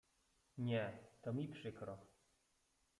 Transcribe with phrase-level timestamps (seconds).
[0.57, 1.97] Nie, to mi przykro.